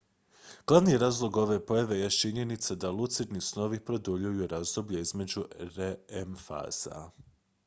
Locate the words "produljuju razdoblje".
3.85-5.01